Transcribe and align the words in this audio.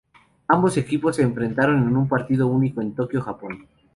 Ambos 0.47 0.77
equipos 0.77 1.15
se 1.17 1.21
enfrentaron 1.21 1.87
en 1.87 1.95
un 1.95 2.07
partido 2.07 2.47
único 2.47 2.81
en 2.81 2.95
Tokio, 2.95 3.21
Japón. 3.21 3.67